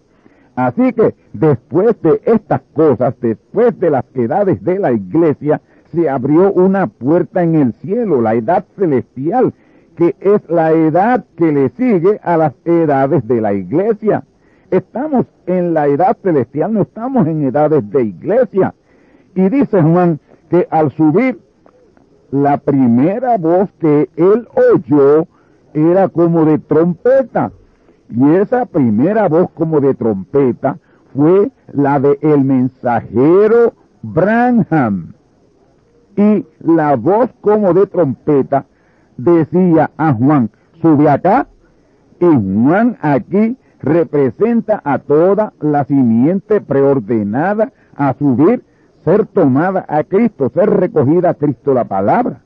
[0.54, 6.52] Así que después de estas cosas, después de las edades de la iglesia, se abrió
[6.52, 9.54] una puerta en el cielo, la edad celestial,
[9.96, 14.24] que es la edad que le sigue a las edades de la iglesia.
[14.70, 18.74] Estamos en la edad celestial, no estamos en edades de iglesia.
[19.34, 21.38] Y dice Juan que al subir
[22.30, 25.26] la primera voz que él oyó
[25.72, 27.52] era como de trompeta.
[28.10, 30.78] Y esa primera voz como de trompeta
[31.14, 35.14] fue la de el mensajero Branham.
[36.16, 38.66] Y la voz como de trompeta
[39.16, 40.50] decía a Juan,
[40.82, 41.46] sube acá.
[42.20, 48.62] Y Juan aquí representa a toda la simiente preordenada a subir
[49.04, 52.40] ser tomada a Cristo, ser recogida a Cristo la palabra,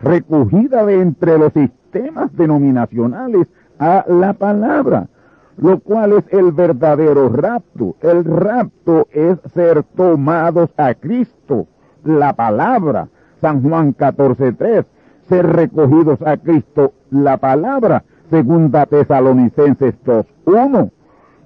[0.00, 5.08] recogida de entre los sistemas denominacionales a la palabra,
[5.56, 7.96] lo cual es el verdadero rapto.
[8.00, 11.66] El rapto es ser tomados a Cristo,
[12.04, 13.08] la palabra.
[13.40, 14.84] San Juan 14.3,
[15.28, 18.04] ser recogidos a Cristo, la palabra.
[18.30, 20.90] Segunda Tesalonicenses 2.1.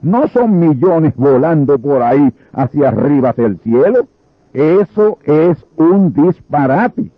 [0.02, 4.08] No son millones volando por ahí hacia arriba hacia el cielo.
[4.52, 7.10] Eso es un disparate.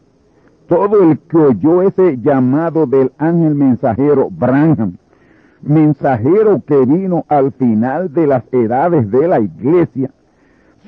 [0.69, 4.97] Todo el que oyó ese llamado del ángel mensajero Branham,
[5.63, 10.11] mensajero que vino al final de las edades de la iglesia,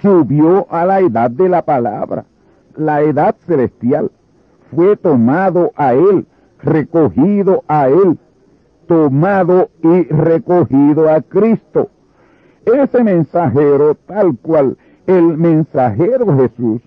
[0.03, 2.25] subió a la edad de la palabra,
[2.77, 4.11] la edad celestial,
[4.75, 6.27] fue tomado a él,
[6.63, 8.19] recogido a él,
[8.87, 11.91] tomado y recogido a Cristo.
[12.65, 16.83] Ese mensajero tal cual el mensajero Jesús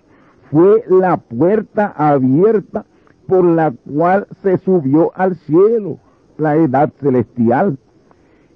[0.50, 2.84] fue la puerta abierta
[3.26, 5.98] por la cual se subió al cielo,
[6.36, 7.78] la edad celestial.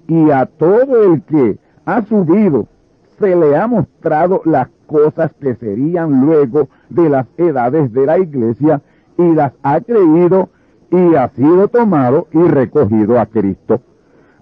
[0.09, 2.67] Y a todo el que ha subido
[3.19, 8.83] se le ha mostrado las cosas que serían luego de las edades de la iglesia
[9.17, 10.51] y las ha creído
[10.95, 13.81] y ha sido tomado y recogido a Cristo.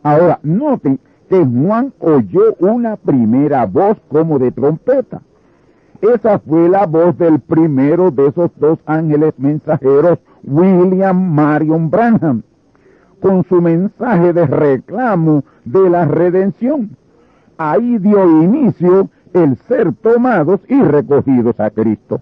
[0.03, 5.23] Ahora, noten que Juan oyó una primera voz como de trompeta.
[6.03, 12.43] Esa fue la voz del primero de esos dos ángeles mensajeros, William Marion Branham,
[13.21, 16.91] con su mensaje de reclamo de la redención.
[17.57, 22.21] Ahí dio inicio el ser tomados y recogidos a Cristo.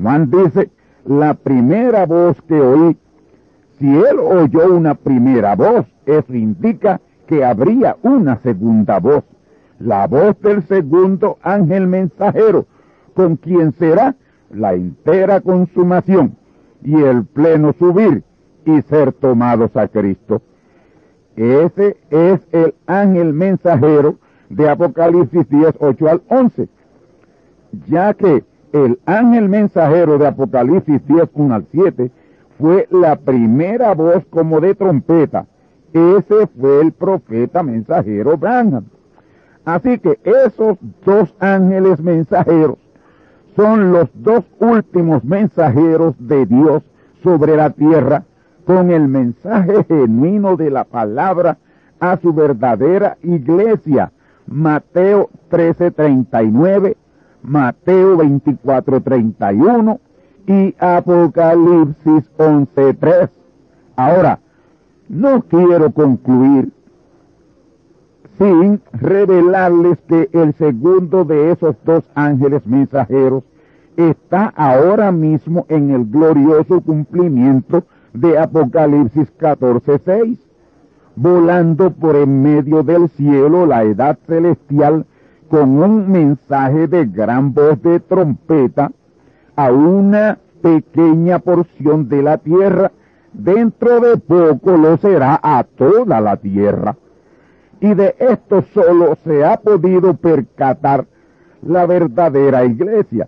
[0.00, 0.70] Juan dice,
[1.04, 2.96] la primera voz que oí,
[3.78, 9.22] si él oyó una primera voz, eso indica que habría una segunda voz,
[9.78, 12.66] la voz del segundo ángel mensajero,
[13.14, 14.16] con quien será
[14.50, 16.36] la entera consumación
[16.82, 18.24] y el pleno subir
[18.64, 20.42] y ser tomados a Cristo.
[21.36, 24.16] Ese es el ángel mensajero
[24.48, 26.68] de Apocalipsis 10, 8 al 11,
[27.86, 32.10] ya que el ángel mensajero de Apocalipsis 10, 1 al 7
[32.58, 35.46] fue la primera voz como de trompeta
[35.92, 38.84] ese fue el profeta mensajero Branham.
[39.64, 42.78] Así que esos dos ángeles mensajeros
[43.56, 46.82] son los dos últimos mensajeros de Dios
[47.22, 48.24] sobre la tierra
[48.64, 51.58] con el mensaje genuino de la palabra
[52.00, 54.12] a su verdadera iglesia.
[54.46, 56.96] Mateo 13:39,
[57.42, 59.98] Mateo 24:31
[60.48, 63.28] y Apocalipsis 11:3.
[63.96, 64.40] Ahora,
[65.08, 66.72] no quiero concluir
[68.38, 73.44] sin revelarles que el segundo de esos dos ángeles mensajeros
[73.96, 77.84] está ahora mismo en el glorioso cumplimiento
[78.14, 80.38] de Apocalipsis 14:6.
[81.16, 85.04] volando por en medio del cielo la edad celestial
[85.50, 88.92] con un mensaje de gran voz de trompeta
[89.58, 92.92] a una pequeña porción de la tierra,
[93.32, 96.96] dentro de poco lo será a toda la tierra.
[97.80, 101.06] Y de esto solo se ha podido percatar
[101.62, 103.26] la verdadera iglesia,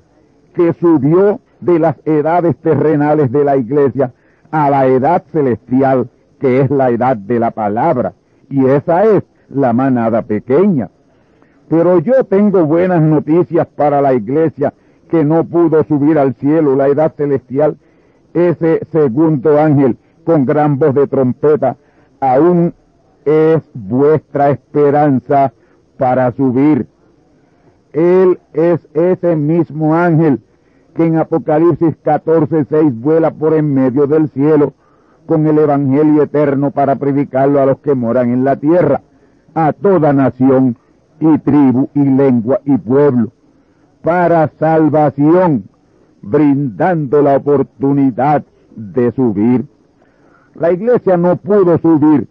[0.54, 4.12] que subió de las edades terrenales de la iglesia
[4.52, 6.08] a la edad celestial,
[6.38, 8.12] que es la edad de la palabra,
[8.48, 10.90] y esa es la manada pequeña.
[11.68, 14.72] Pero yo tengo buenas noticias para la iglesia
[15.10, 17.76] que no pudo subir al cielo, la edad celestial.
[18.32, 21.76] Ese segundo ángel con gran voz de trompeta
[22.20, 22.74] aún
[23.24, 25.52] es vuestra esperanza
[25.98, 26.86] para subir.
[27.92, 30.40] Él es ese mismo ángel
[30.94, 34.74] que en Apocalipsis 14, 6 vuela por en medio del cielo
[35.26, 39.02] con el Evangelio eterno para predicarlo a los que moran en la tierra,
[39.54, 40.76] a toda nación
[41.20, 43.30] y tribu y lengua y pueblo,
[44.02, 45.64] para salvación,
[46.22, 48.44] brindando la oportunidad
[48.76, 49.66] de subir.
[50.54, 52.28] La iglesia no pudo subir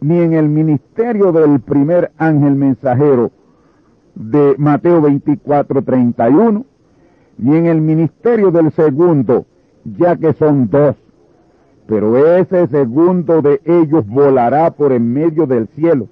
[0.00, 3.30] ni en el ministerio del primer ángel mensajero
[4.14, 6.64] de Mateo 24, 31,
[7.38, 9.46] ni en el ministerio del segundo,
[9.84, 10.96] ya que son dos.
[11.86, 16.08] Pero ese segundo de ellos volará por en medio del cielo.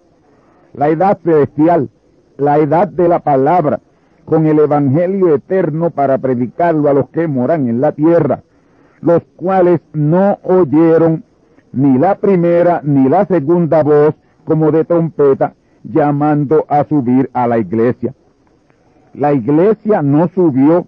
[0.73, 1.91] La edad celestial,
[2.39, 3.81] la edad de la palabra,
[4.27, 8.43] con el Evangelio eterno para predicarlo a los que moran en la tierra,
[9.01, 11.25] los cuales no oyeron
[11.73, 14.15] ni la primera ni la segunda voz
[14.45, 15.55] como de trompeta
[15.85, 18.15] llamando a subir a la iglesia.
[19.15, 20.87] La iglesia no subió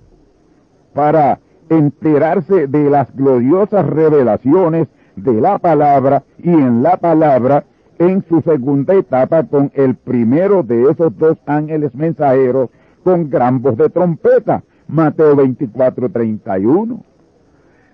[0.93, 1.39] para
[1.70, 7.64] enterarse de las gloriosas revelaciones de la palabra y en la palabra
[7.99, 12.70] en su segunda etapa con el primero de esos dos ángeles mensajeros
[13.09, 17.02] con gran voz de trompeta, Mateo 24, 31.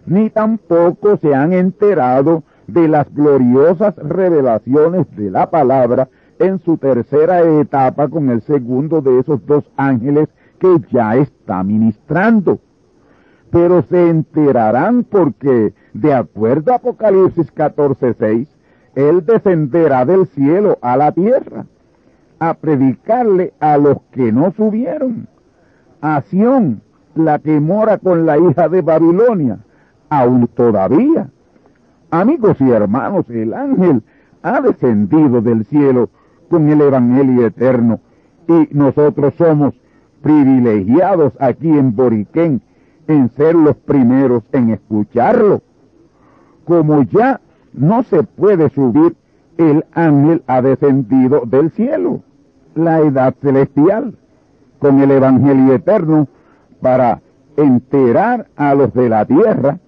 [0.07, 6.09] Ni tampoco se han enterado de las gloriosas revelaciones de la palabra
[6.41, 12.59] en su tercera etapa con el segundo de esos dos ángeles que ya está ministrando.
[13.53, 18.49] Pero se enterarán porque, de acuerdo a Apocalipsis 14:6,
[18.97, 21.67] Él descenderá del cielo a la tierra
[22.39, 25.29] a predicarle a los que no subieron.
[26.01, 26.83] A Sión,
[27.15, 29.59] la que mora con la hija de Babilonia,
[30.09, 31.31] aún todavía.
[32.11, 34.03] Amigos y hermanos, el ángel
[34.43, 36.11] ha descendido del cielo
[36.49, 38.01] con el Evangelio eterno
[38.47, 39.75] y nosotros somos
[40.23, 42.63] privilegiados aquí en Boriquén
[43.07, 45.63] en ser los primeros en escucharlo.
[46.65, 47.41] Como ya
[47.73, 49.17] no se puede subir,
[49.59, 52.23] el ángel ha descendido del cielo,
[52.75, 54.15] la edad celestial,
[54.79, 56.29] con el Evangelio eterno
[56.81, 57.21] para
[57.57, 59.79] enterar a los de la tierra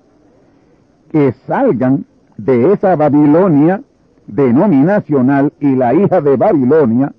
[1.11, 2.07] que salgan
[2.37, 3.83] de esa Babilonia
[4.27, 7.12] denominacional y la hija de Babilonia,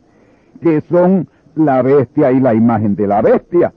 [0.62, 3.74] que son la bestia y la imagen de la bestia.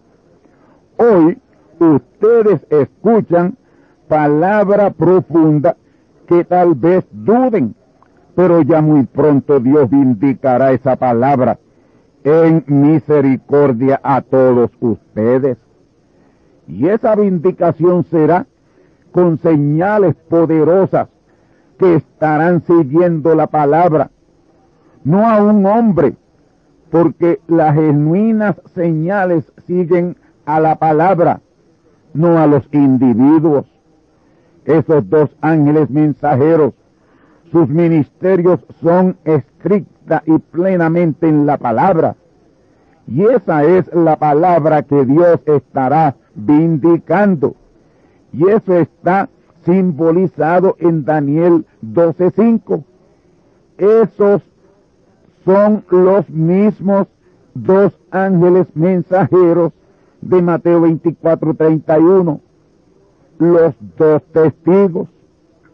[0.96, 1.38] Hoy
[1.78, 3.56] ustedes escuchan
[4.08, 5.76] palabra profunda
[6.26, 7.74] que tal vez duden,
[8.40, 11.58] pero ya muy pronto Dios vindicará esa palabra
[12.24, 15.58] en misericordia a todos ustedes.
[16.66, 18.46] Y esa vindicación será
[19.12, 21.08] con señales poderosas
[21.78, 24.10] que estarán siguiendo la palabra,
[25.04, 26.16] no a un hombre,
[26.90, 30.16] porque las genuinas señales siguen
[30.46, 31.42] a la palabra,
[32.14, 33.66] no a los individuos.
[34.64, 36.72] Esos dos ángeles mensajeros,
[37.50, 42.16] sus ministerios son estricta y plenamente en la palabra.
[43.06, 47.56] Y esa es la palabra que Dios estará vindicando.
[48.32, 49.28] Y eso está
[49.64, 52.84] simbolizado en Daniel 12.5.
[53.78, 54.42] Esos
[55.44, 57.08] son los mismos
[57.54, 59.72] dos ángeles mensajeros
[60.20, 62.40] de Mateo 24.31.
[63.38, 65.08] Los dos testigos.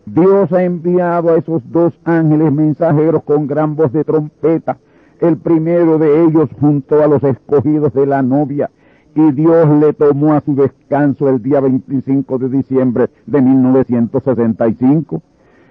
[0.07, 4.79] Dios ha enviado a esos dos ángeles mensajeros con gran voz de trompeta.
[5.21, 8.71] El primero de ellos junto a los escogidos de la novia
[9.17, 15.23] y Dios le tomó a su descanso el día 25 de diciembre de 1965.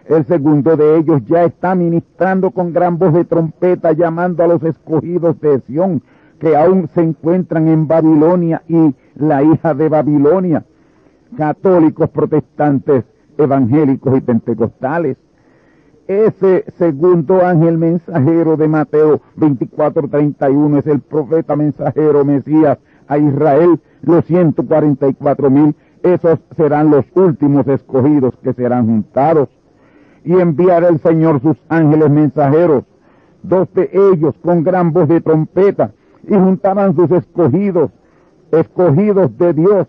[0.09, 4.61] El segundo de ellos ya está ministrando con gran voz de trompeta llamando a los
[4.63, 6.01] escogidos de Sión
[6.39, 10.65] que aún se encuentran en Babilonia y la hija de Babilonia,
[11.37, 13.05] católicos, protestantes,
[13.37, 15.17] evangélicos y pentecostales.
[16.07, 22.77] Ese segundo ángel mensajero de Mateo 24:31 es el profeta mensajero Mesías
[23.07, 25.75] a Israel, los 144 mil.
[26.03, 29.49] Esos serán los últimos escogidos que serán juntados.
[30.23, 32.83] Y enviará el Señor sus ángeles mensajeros,
[33.41, 35.91] dos de ellos con gran voz de trompeta,
[36.27, 37.91] y juntarán sus escogidos,
[38.51, 39.87] escogidos de Dios,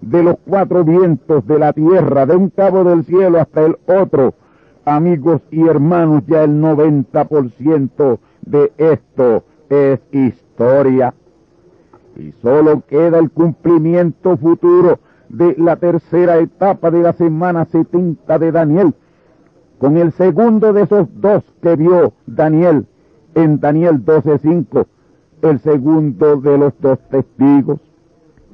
[0.00, 4.34] de los cuatro vientos de la tierra, de un cabo del cielo hasta el otro.
[4.84, 11.14] Amigos y hermanos, ya el 90% de esto es historia.
[12.16, 18.52] Y solo queda el cumplimiento futuro de la tercera etapa de la semana 70 de
[18.52, 18.94] Daniel,
[19.78, 22.86] con el segundo de esos dos que vio Daniel
[23.34, 24.86] en Daniel 12.5,
[25.42, 27.80] el segundo de los dos testigos.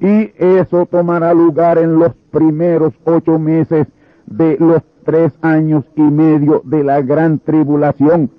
[0.01, 3.87] Y eso tomará lugar en los primeros ocho meses
[4.27, 8.31] de los tres años y medio de la gran tribulación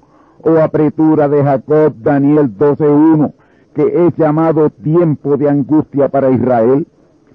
[0.44, 3.34] o apretura de Jacob, Daniel 12.1,
[3.76, 6.88] que es llamado tiempo de angustia para Israel.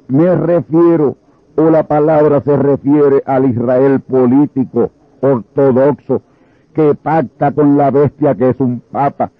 [0.08, 1.16] Me refiero,
[1.54, 6.22] o la palabra se refiere al Israel político, ortodoxo,
[6.74, 9.30] que pacta con la bestia que es un papa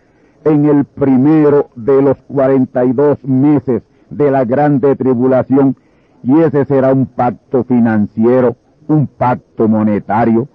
[0.44, 5.76] en el primero de los 42 meses de la grande tribulación
[6.22, 8.56] y ese será un pacto financiero,
[8.88, 10.48] un pacto monetario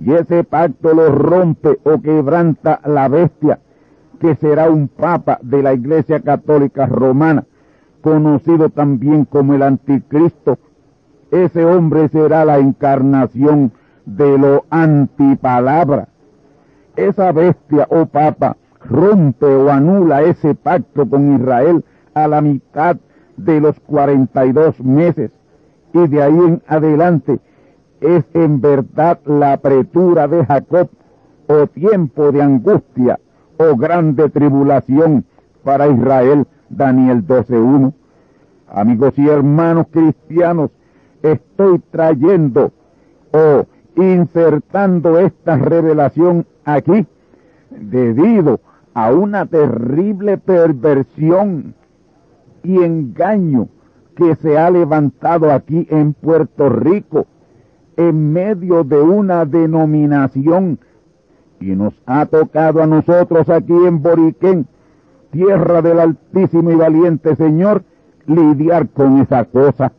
[0.00, 3.58] y ese pacto lo rompe o quebranta la bestia
[4.20, 7.44] que será un papa de la Iglesia Católica Romana,
[8.00, 10.58] conocido también como el Anticristo.
[11.30, 13.72] Ese hombre será la encarnación
[14.06, 16.08] de lo antipalabra.
[16.96, 21.84] Esa bestia o papa rompe o anula ese pacto con Israel
[22.24, 22.96] a la mitad
[23.36, 25.30] de los 42 meses
[25.92, 27.40] y de ahí en adelante
[28.00, 30.88] es en verdad la apretura de Jacob
[31.48, 33.18] o tiempo de angustia
[33.56, 35.24] o grande tribulación
[35.64, 37.92] para Israel, Daniel 12.1.
[38.68, 40.70] Amigos y hermanos cristianos,
[41.22, 42.70] estoy trayendo
[43.32, 43.64] o
[43.96, 47.06] insertando esta revelación aquí
[47.70, 48.60] debido
[48.94, 51.74] a una terrible perversión
[52.68, 53.68] y engaño
[54.14, 57.26] que se ha levantado aquí en Puerto Rico
[57.96, 60.78] en medio de una denominación
[61.60, 64.66] y nos ha tocado a nosotros aquí en Boriquén,
[65.30, 67.84] tierra del altísimo y valiente Señor,
[68.26, 69.92] lidiar con esa cosa.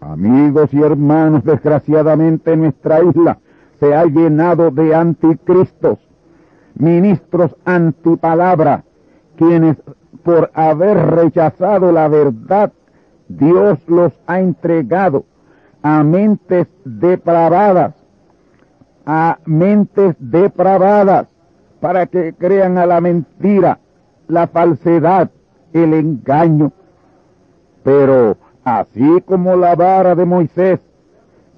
[0.00, 3.38] Amigos y hermanos, desgraciadamente nuestra isla
[3.80, 5.98] se ha llenado de anticristos,
[6.76, 8.84] ministros antipalabra,
[9.36, 9.76] quienes
[10.22, 12.72] por haber rechazado la verdad,
[13.28, 15.24] Dios los ha entregado
[15.82, 17.94] a mentes depravadas,
[19.04, 21.28] a mentes depravadas,
[21.80, 23.78] para que crean a la mentira,
[24.28, 25.30] la falsedad,
[25.72, 26.72] el engaño.
[27.84, 30.80] Pero así como la vara de Moisés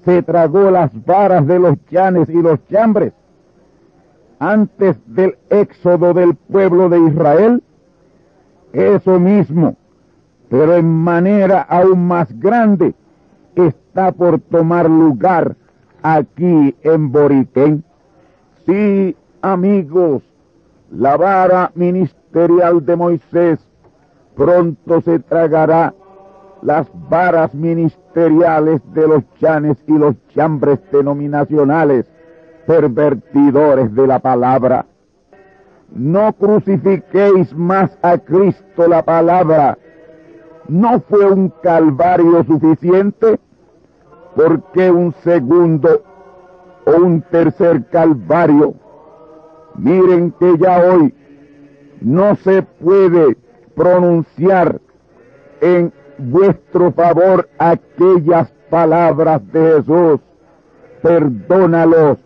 [0.05, 3.13] se tragó las varas de los llanes y los chambres,
[4.39, 7.63] antes del éxodo del pueblo de Israel,
[8.73, 9.75] eso mismo,
[10.49, 12.93] pero en manera aún más grande,
[13.55, 15.55] está por tomar lugar
[16.01, 17.83] aquí en Boriquén.
[18.65, 20.23] Sí, amigos,
[20.91, 23.59] la vara ministerial de Moisés
[24.35, 25.93] pronto se tragará
[26.61, 32.05] las varas ministeriales de los chanes y los chambres denominacionales,
[32.65, 34.85] pervertidores de la palabra.
[35.91, 39.77] No crucifiquéis más a Cristo la palabra.
[40.67, 43.39] ¿No fue un calvario suficiente?
[44.35, 46.03] ¿Por qué un segundo
[46.85, 48.75] o un tercer calvario?
[49.75, 51.13] Miren que ya hoy
[52.01, 53.35] no se puede
[53.75, 54.79] pronunciar
[55.61, 60.19] en vuestro favor aquellas palabras de Jesús.
[61.01, 62.19] Perdónalos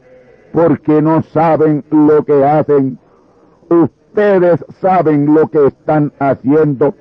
[0.52, 3.00] porque no saben lo que hacen.
[3.70, 6.94] Ustedes saben lo que están haciendo.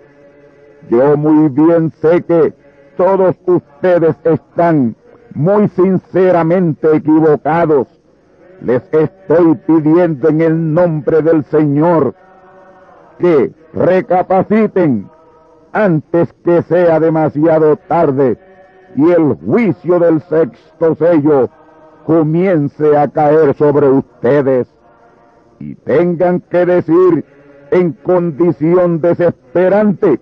[0.89, 2.55] Yo muy bien sé que
[2.97, 4.97] todos ustedes están
[5.35, 7.89] muy sinceramente equivocados.
[8.61, 12.15] Les estoy pidiendo en el nombre del Señor
[13.19, 15.09] que recapaciten
[15.73, 18.39] antes que sea demasiado tarde
[18.95, 21.49] y el juicio del sexto sello
[22.07, 24.72] comience a caer sobre ustedes
[25.63, 27.25] y tengan que decir
[27.71, 30.21] en condición desesperante,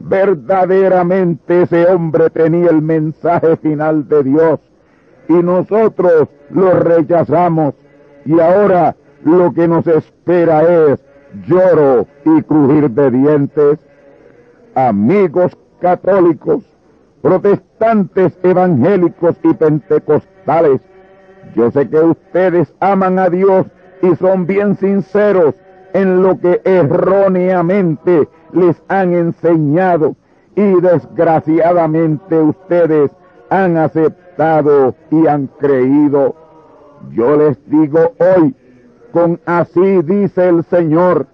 [0.00, 4.60] verdaderamente ese hombre tenía el mensaje final de Dios
[5.28, 7.74] y nosotros lo rechazamos
[8.24, 11.00] y ahora lo que nos espera es
[11.46, 13.78] lloro y crujir de dientes.
[14.74, 16.64] Amigos católicos,
[17.22, 20.80] protestantes evangélicos y pentecostales,
[21.54, 23.66] yo sé que ustedes aman a Dios
[24.02, 25.54] y son bien sinceros
[25.94, 30.16] en lo que erróneamente les han enseñado
[30.54, 33.10] y desgraciadamente ustedes
[33.48, 36.34] han aceptado y han creído.
[37.10, 38.54] Yo les digo hoy,
[39.12, 41.26] con así dice el Señor,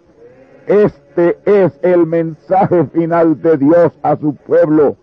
[0.67, 4.97] este es el mensaje final de Dios a su pueblo,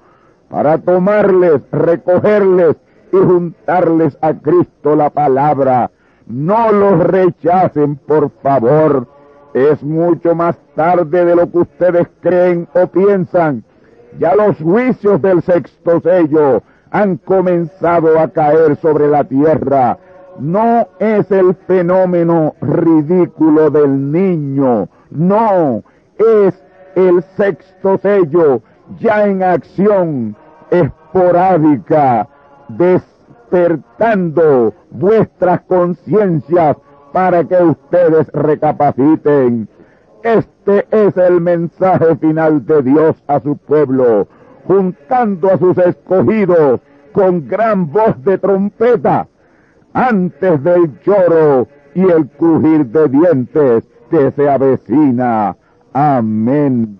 [0.49, 2.76] para tomarles, recogerles
[3.11, 5.89] y juntarles a Cristo la palabra.
[6.28, 9.07] No los rechacen, por favor.
[9.53, 13.63] Es mucho más tarde de lo que ustedes creen o piensan.
[14.19, 19.97] Ya los juicios del sexto sello han comenzado a caer sobre la tierra.
[20.39, 25.82] No es el fenómeno ridículo del niño, no,
[26.17, 26.61] es
[26.95, 28.61] el sexto sello
[28.99, 30.36] ya en acción
[30.69, 32.28] esporádica,
[33.56, 36.76] despertando vuestras conciencias
[37.14, 39.70] para que ustedes recapaciten.
[40.24, 44.28] Este es el mensaje final de Dios a su pueblo,
[44.66, 46.82] juntando a sus escogidos
[47.14, 49.28] con gran voz de trompeta,
[49.93, 55.56] antes del lloro y el crujir de dientes que se avecina.
[55.93, 56.99] Amén.